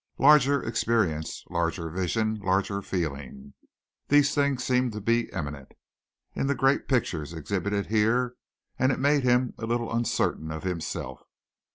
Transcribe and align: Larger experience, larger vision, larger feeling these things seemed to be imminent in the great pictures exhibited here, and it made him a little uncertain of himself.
Larger 0.17 0.63
experience, 0.63 1.43
larger 1.51 1.87
vision, 1.91 2.39
larger 2.43 2.81
feeling 2.81 3.53
these 4.07 4.33
things 4.33 4.63
seemed 4.63 4.93
to 4.93 4.99
be 4.99 5.29
imminent 5.31 5.73
in 6.33 6.47
the 6.47 6.55
great 6.55 6.87
pictures 6.87 7.33
exhibited 7.35 7.85
here, 7.85 8.33
and 8.79 8.91
it 8.91 8.97
made 8.97 9.21
him 9.21 9.53
a 9.59 9.67
little 9.67 9.93
uncertain 9.95 10.49
of 10.51 10.63
himself. 10.63 11.21